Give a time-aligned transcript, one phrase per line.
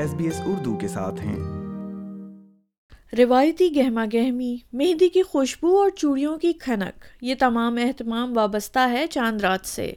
[0.00, 1.38] S B S Urdu کے ساتھ ہیں۔
[3.16, 9.06] روایتی گہما گہمی، مہندی کی خوشبو اور چوڑیوں کی کھنک، یہ تمام اہتمام وابستہ ہے
[9.06, 9.92] چاند رات سے۔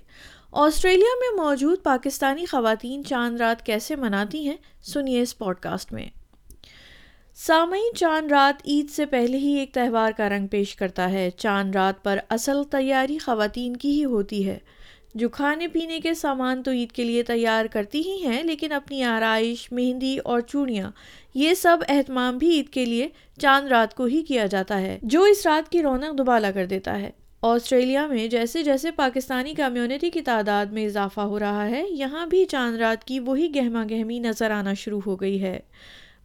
[0.52, 6.06] آسٹریلیا میں موجود پاکستانی خواتین چاند رات کیسے مناتی ہیں؟ سنیے اس پوڈ کاسٹ میں۔
[7.36, 11.76] سامعین، چاند رات عید سے پہلے ہی ایک تہوار کا رنگ پیش کرتا ہے۔ چاند
[11.76, 14.60] رات پر اصل تیاری خواتین کی ہی ہوتی ہے۔
[15.16, 19.04] جو کھانے پینے کے سامان تو عید کے لیے تیار کرتی ہی ہیں، لیکن اپنی
[19.04, 20.92] آرائش، مہندی اور چوڑیاں،
[21.34, 23.08] یہ سب اہتمام بھی عید کے لیے
[23.40, 27.00] چاند رات کو ہی کیا جاتا ہے، جو اس رات کی رونق دوبالا کر دیتا
[27.00, 32.28] ہے۔ آسٹریلیا میں جیسے جیسے پاکستانی کمیونٹی کی تعداد میں اضافہ ہو رہا ہے، یہاں
[32.28, 35.60] بھی چاند رات کی وہی گہما گہمی نظر آنا شروع ہو گئی ہے۔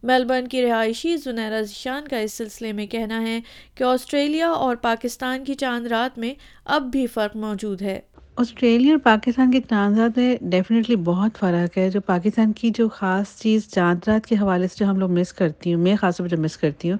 [0.03, 3.39] میلبرن کی رہائشی زنیرا ذیشان کا اس سلسلے میں کہنا ہے
[3.75, 6.33] کہ آسٹریلیا اور پاکستان کی چاند رات میں
[6.65, 7.99] اب بھی فرق موجود ہے۔
[8.39, 12.89] آسٹریلیا اور پاکستان کے چاند رات میں ڈیفینیٹلی بہت فرق ہے۔ جو پاکستان کی جو
[12.89, 16.17] خاص چیز چاند رات کے حوالے سے جو ہم لوگ مس کرتی ہوں، میں خاص
[16.17, 16.97] طور پہ جو مس کرتی ہوں،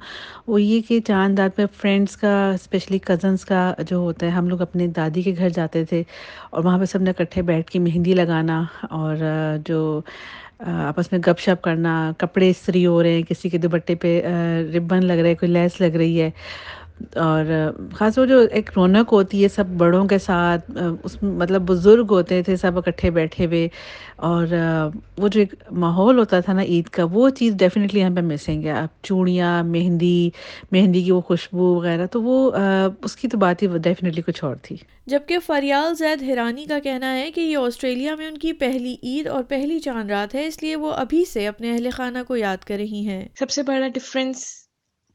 [0.48, 4.50] وہ یہ کہ چاند رات میں فرینڈس کا اسپیشلی کزنس کا جو ہوتا ہے، ہم
[4.50, 6.04] لوگ اپنے دادی کے گھر جاتے تھے
[6.50, 9.16] اور وہاں پہ سب نے اکٹھے بیٹھ کے مہندی لگانا اور
[9.66, 10.02] جو
[10.60, 14.22] آپس میں گپ شپ کرنا، کپڑے استری ہو رہے ہیں، کسی کے دوپٹے پہ
[14.76, 16.30] ربن لگ رہا ہے کوئی لیس لگ رہی ہے۔
[17.16, 17.46] اور
[17.94, 20.72] خاص طور جو ایک رونق ہوتی ہے سب بڑوں کے ساتھ
[21.04, 23.68] اس مطلب بزرگ ہوتے تھے سب اکٹھے بیٹھے ہوئے
[24.16, 24.48] اور
[25.18, 28.66] وہ جو ایک ماحول ہوتا تھا نا عید کا وہ چیز ڈیفینیٹلی یہاں پہ مسنگ
[28.66, 30.30] ہے۔ اب چوڑیاں مہندی
[30.72, 32.52] مہندی کی وہ خوشبو وغیرہ تو وہ
[33.04, 34.76] اس کی تو بات ہی ڈیفینیٹلی کچھ اور تھی۔
[35.06, 39.28] جبکہ فریال زید ہیرانی کا کہنا ہے کہ یہ آسٹریلیا میں ان کی پہلی عید
[39.28, 42.58] اور پہلی چاند رات ہے اس لیے وہ ابھی سے اپنے اہل خانہ کو یاد
[42.58, 44.46] کر رہی ہیں۔ سب سے بڑا ڈفرینس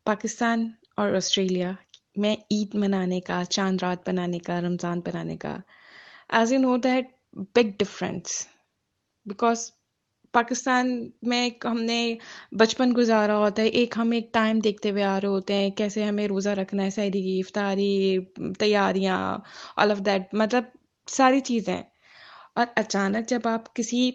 [0.07, 1.71] پاکستان اور آسٹریلیا
[2.17, 5.57] میں عید منانے کا، چاند رات بنانے کا، رمضان بنانے کا۔
[6.29, 7.07] As you know that
[7.57, 8.47] big difference
[9.27, 9.71] because
[10.33, 11.99] Pakistan میں ہم نے
[12.53, 16.05] بچپن گزارا ہوتا ہے، ایک ہم ایک ٹائم دیکھتے ہوئے آ رہے ہوتے ہیں، کیسے
[16.05, 18.19] ہمیں روزہ رکھنا ہے سحری کی افطاری
[18.59, 19.19] تیاریاں
[19.77, 20.65] آل آف دیٹ مطلب
[21.09, 21.83] ساری چیزیں۔
[22.55, 24.11] اور اچانک جب آپ کسی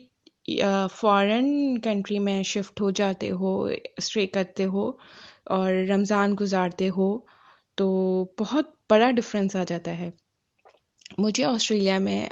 [0.95, 3.63] فارن کنٹری میں شفٹ ہو جاتے ہو
[3.97, 4.91] اسٹے کرتے ہو
[5.45, 7.17] اور رمضان گزارتے ہو،
[7.75, 7.87] تو
[8.39, 10.09] بہت بڑا ڈفرینس آ جاتا ہے۔
[11.17, 12.29] مجھے آسٹریلیا میں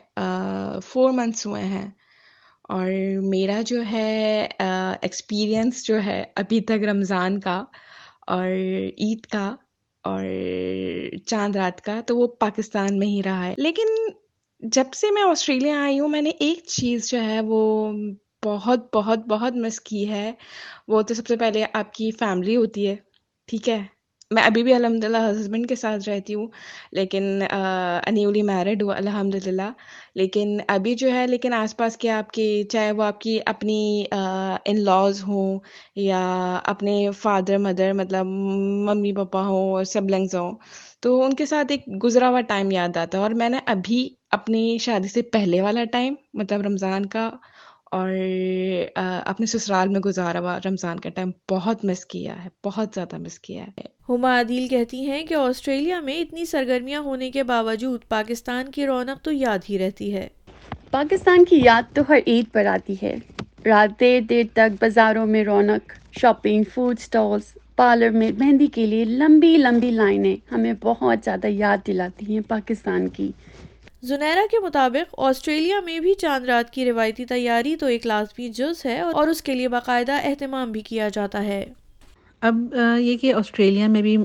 [0.84, 1.88] فور منتھس ہوئے ہیں
[2.70, 2.90] اور
[3.22, 4.48] میرا جو ہے
[5.02, 7.64] ایکسپیرئنس جو ہے ابھی تک رمضان کا
[8.28, 8.48] اور
[9.00, 9.56] عید کا
[10.04, 10.24] اور
[11.26, 13.88] چاند رات کا، تو وہ پاکستان میں ہی رہا ہے۔ لیکن
[14.62, 17.92] جب سے میں آسٹریلیا آئی ہوں، میں نے ایک چیز جو ہے وہ
[18.46, 20.32] بہت بہت بہت مس کی ہے۔
[20.88, 22.96] وہ تو سب سے پہلے آپ کی فیملی ہوتی ہے،
[23.50, 23.78] ٹھیک ہے؟
[24.32, 26.48] میں ابھی بھی الحمد للہ ہسبینڈ کے ساتھ رہتی ہوں،
[26.92, 27.24] لیکن
[28.12, 29.70] نیولی میرڈ ہوں الحمد للہ
[30.16, 34.04] لیکن ابھی جو ہے، لیکن آس پاس کے آپ کی چاہے وہ آپ کی اپنی
[34.12, 35.60] ان لاز ہوں
[36.04, 36.22] یا
[36.66, 38.26] اپنے فادر مدر مطلب
[38.90, 40.52] ممی، پاپا ہوں اور سبلنگز ہوں،
[41.02, 44.08] تو ان کے ساتھ ایک گزرا ہوا ٹائم یاد آتا ہے۔ اور میں نے ابھی
[44.32, 47.30] اپنی شادی سے پہلے والا ٹائم مطلب رمضان کا
[47.92, 48.10] اور
[49.26, 53.40] اپنے سسرال میں گزارا ہوا رمضان کا ٹائم بہت مس کیا ہے بہت زیادہ مس
[53.40, 58.72] کیا ہے۔ ہما عدیل کہتی ہیں کہ آسٹریلیا میں اتنی سرگرمیاں ہونے کے باوجود پاکستان
[58.72, 60.28] کی رونق تو یاد ہی رہتی ہے۔
[60.92, 63.16] پاکستان کی یاد تو ہر عید پر آتی ہے۔
[63.66, 69.06] رات دیر دیر تک بازاروں میں رونق شاپنگ فوڈ سٹالز پارلر میں مہندی کے لیے
[69.06, 73.32] لمبی لمبی لائنیں ہمیں بہت زیادہ یاد دلاتی ہیں پاکستان کی۔
[74.04, 78.86] زنیرا کے مطابق، آسٹریلیا میں بھی چاند رات کی روایتی تیاری تو ایک لازمی جز
[78.86, 81.64] ہے اور اس کے لیے باقاعدہ اہتمام بھی کیا جاتا ہے۔
[82.42, 84.18] اب یہ کہ آسٹریلیا میں بھی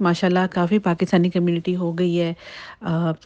[0.00, 2.32] ماشاء اللہ کافی پاکستانی کمیونٹی ہو گئی ہے۔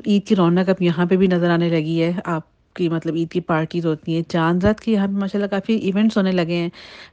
[0.07, 3.31] عید کی رونق اب یہاں پہ بھی نظر آنے لگی ہے۔ آپ کی مطلب عید
[3.33, 6.57] کی پارٹیز ہوتی ہیں، چاند رات کی یہاں پہ ماشاء اللہ کافی ایونٹس ہونے لگے
[6.57, 6.69] ہیں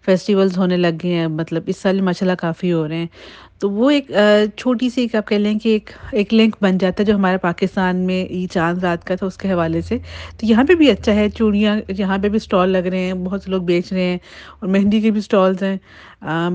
[0.06, 3.08] فیسٹیولس ہونے لگ گئے ہیں مطلب اس سال ماشاء اللہ کافی ہو رہے ہیں۔
[3.59, 4.12] تو وہ ایک
[4.58, 7.38] چھوٹی سی ایک آپ کہہ لیں کہ ایک ایک لنک بن جاتا ہے جو ہمارے
[7.38, 9.97] پاکستان میں یہ چاند رات کا تھا، اس کے حوالے سے۔
[10.38, 13.44] تو یہاں پہ بھی اچھا ہے، چوڑیاں یہاں پہ بھی اسٹال لگ رہے ہیں، بہت
[13.44, 14.17] سے لوگ بیچ رہے ہیں
[14.59, 15.78] اور مہندی کے بھی اسٹالس ہیں۔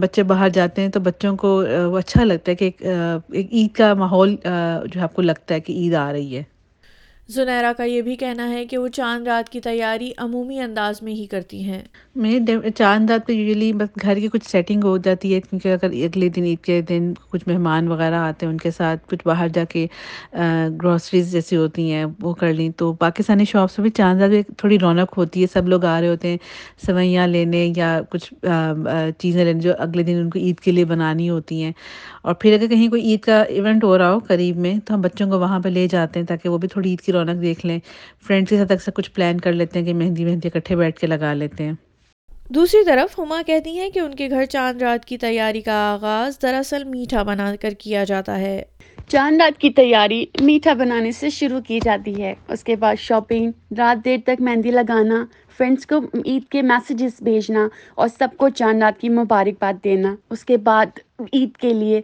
[0.00, 1.48] بچے باہر جاتے ہیں تو بچوں کو
[1.92, 4.36] وہ اچھا لگتا ہے کہ ایک عید کا ماحول
[4.92, 6.42] جو آپ کو لگتا ہے کہ عید آ رہی ہے۔
[7.28, 11.12] زنیرا کا یہ بھی کہنا ہے کہ وہ چاند رات کی تیاری عمومی انداز میں
[11.12, 11.80] ہی کرتی ہیں۔
[12.16, 12.38] میں
[12.76, 16.28] چاند رات پہ یوزلی بس گھر کی کچھ سیٹنگ ہو جاتی ہے، کیونکہ اگر اگلے
[16.28, 19.64] دن عید کے دن کچھ مہمان وغیرہ آتے ہیں، ان کے ساتھ کچھ باہر جا
[19.64, 19.86] کے
[20.82, 24.42] گروسریز جیسی ہوتی ہیں، وہ کر لیں۔ تو پاکستانی شاپس میں بھی چاند رات میں
[24.58, 26.38] تھوڑی رونق ہوتی ہے، سب لوگ آ رہے ہوتے ہیں،
[26.86, 28.32] سوئیاں لینے یا کچھ
[29.18, 31.72] چیزیں لینے جو اگلے دن ان کو عید کے لیے بنانی ہوتی ہیں۔
[32.24, 35.00] اور پھر اگر کہیں کوئی عید کا ایونٹ ہو رہا ہو قریب میں، تو ہم
[35.00, 37.66] بچوں کو وہاں پہ لے جاتے ہیں تاکہ وہ بھی تھوڑی عید کی رونق دیکھ
[37.66, 37.78] لیں۔
[38.26, 41.06] فرینڈس کے ساتھ اکثر کچھ پلان کر لیتے ہیں کہ مہندی مہندی اکٹھے بیٹھ کے
[41.06, 41.72] لگا لیتے ہیں۔
[42.50, 46.42] دوسری طرف ہما کہتی ہیں کہ ان کے گھر چاند رات کی تیاری کا آغاز
[46.42, 48.62] دراصل میٹھا بنا کر کیا جاتا ہے۔
[49.08, 53.50] چاند رات کی تیاری میٹھا بنانے سے شروع کی جاتی ہے۔ اس کے بعد شاپنگ،
[53.78, 55.24] رات دیر تک مہندی لگانا
[55.58, 60.44] فرینڈس کو عید کے میسیجز بھیجنا اور سب کو چاند رات کی مبارکباد دینا۔ اس
[60.44, 60.98] کے بعد
[61.32, 62.00] عید کے لیے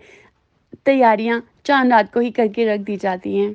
[0.85, 3.53] تیاریاں چاند رات کو ہی کر کے رکھ دی جاتی ہیں۔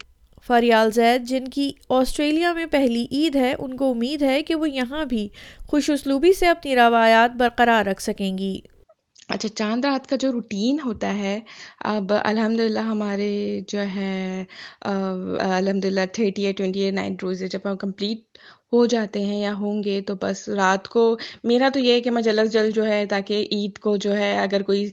[0.47, 4.69] فریال زید، جن کی آسٹریلیا میں پہلی عید ہے، ان کو امید ہے کہ وہ
[4.69, 5.27] یہاں بھی
[5.68, 8.59] خوش اسلوبی سے اپنی روایات برقرار رکھ سکیں گی۔
[9.30, 11.39] اچھا چاند رات کا جو روٹین ہوتا ہے،
[11.86, 14.44] اب الحمد للہ ہمارے جو ہے
[14.81, 18.38] الحمد للہ thirty eight twenty eight nine روزے جب ہم کمپلیٹ
[18.75, 21.04] ہو جاتے ہیں یا ہوں گے تو بس رات کو،
[21.44, 24.31] میرا تو یہ ہے کہ میں جلد جلد جو ہے تاکہ عید کو جو ہے
[24.39, 24.89] اگر کوئی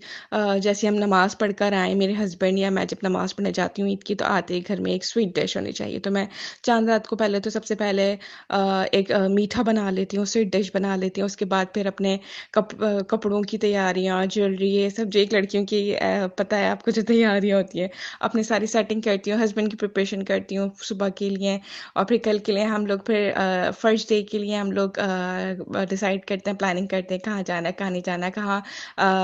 [0.63, 3.89] جیسے ہم نماز پڑھ کر آئیں، میرے ہسبینڈ یا میں جب نماز پڑھنے جاتی ہوں
[3.91, 6.25] عید کی تو آتے ہی گھر میں ایک سویٹ ڈش ہونی چاہیے۔ تو میں
[6.63, 8.15] چاند رات کو پہلے تو سب سے پہلے
[8.93, 12.17] ایک میٹھا بنا لیتی ہوں سویٹ ڈش بنا لیتی ہوں۔ اس کے بعد پھر اپنے
[13.09, 15.81] کپڑوں کی تیاریاں جیولری یہ سب جو ایک لڑکیوں کی
[16.37, 17.89] پتہ ہے آپ کو جو تیاریاں ہوتی ہیں۔
[18.21, 21.59] اپنی ساری سیٹنگ کرتی ہوں ہسبینڈ کی پریپریشن کرتی ہوں صبح کے لیے
[21.95, 23.31] اور پھر کل کے لیے ہم لوگ پھر
[23.81, 24.91] فرسٹ ڈے کے لیے ہم لوگ
[25.89, 28.61] ڈیسائڈ کرتے ہیں پلاننگ کرتے ہیں، کہاں جانا ہے، کہاں نہیں جانا ہے، کہاں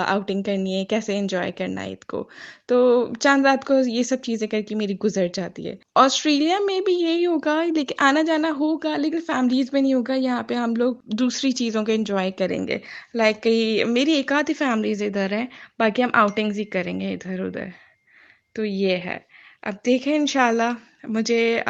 [0.07, 2.29] آؤٹنگ کرنی ہے، کیسے انجوائے کرنا ہے عید کو۔
[2.67, 6.81] تو چاند رات کو یہ سب چیزیں کر کے میری گزر جاتی ہے۔ آسٹریلیا میں
[6.81, 10.77] بھی یہی ہوگا، لیکن آنا جانا ہوگا، لیکن فیملیز میں نہیں ہوگا، یہاں پہ ہم
[10.77, 12.79] لوگ دوسری چیزوں کو انجوائے کریں گے۔
[13.15, 15.47] لائک کئی میری ایک آدھی فیملیز ادھر ہیں،
[15.79, 17.67] باقی ہم آؤٹنگز ہی کریں گے ادھر ادھر۔
[18.55, 19.19] تو یہ ہے۔
[19.63, 21.61] اب دیکھیں انشاءاللہ۔ مجھے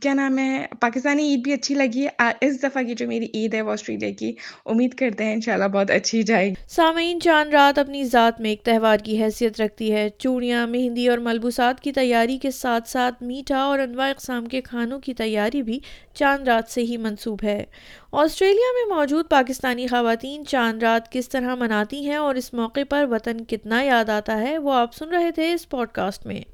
[0.00, 3.54] کیا نام ہے، پاکستانی عید بھی اچھی لگی۔ ہے اس دفعہ کی جو میری عید
[3.54, 4.32] ہے وہ آسٹریلیا کی۔
[4.66, 8.62] امید کرتے ہیں انشاءاللہ بہت اچھی جائے گی۔ سامعین، چاند رات اپنی ذات میں ایک
[8.62, 13.58] تہوار کی حیثیت رکھتی ہے۔ چوڑیاں، مہندی اور ملبوسات کی تیاری کے ساتھ ساتھ میٹھا
[13.58, 15.78] اور انواع اقسام کے کھانوں کی تیاری بھی
[16.14, 17.64] چاند رات سے ہی منسوب ہے۔
[18.12, 23.04] آسٹریلیا میں موجود پاکستانی خواتین چاند رات کس طرح مناتی ہیں اور اس موقع پر
[23.10, 26.53] وطن کتنا یاد آتا ہے وہ آپ سن رہے تھے اس پوڈ کاسٹ میں۔